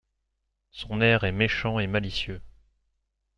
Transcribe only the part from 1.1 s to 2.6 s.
est méchant et malicieux.